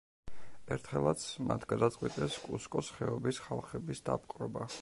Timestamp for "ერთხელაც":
0.75-1.25